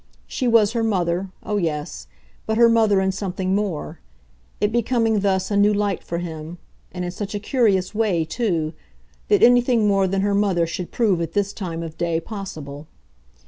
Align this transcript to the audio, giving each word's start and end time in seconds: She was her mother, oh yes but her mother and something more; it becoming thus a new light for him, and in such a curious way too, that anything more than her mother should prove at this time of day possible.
She 0.25 0.47
was 0.47 0.71
her 0.71 0.81
mother, 0.81 1.29
oh 1.43 1.57
yes 1.57 2.07
but 2.47 2.57
her 2.57 2.67
mother 2.69 2.99
and 2.99 3.13
something 3.13 3.53
more; 3.53 3.99
it 4.59 4.71
becoming 4.71 5.19
thus 5.19 5.51
a 5.51 5.55
new 5.55 5.71
light 5.71 6.03
for 6.03 6.17
him, 6.17 6.57
and 6.91 7.05
in 7.05 7.11
such 7.11 7.35
a 7.35 7.39
curious 7.39 7.93
way 7.93 8.25
too, 8.25 8.73
that 9.27 9.43
anything 9.43 9.87
more 9.87 10.07
than 10.07 10.21
her 10.21 10.33
mother 10.33 10.65
should 10.65 10.89
prove 10.91 11.21
at 11.21 11.33
this 11.33 11.53
time 11.53 11.83
of 11.83 11.99
day 11.99 12.19
possible. 12.19 12.87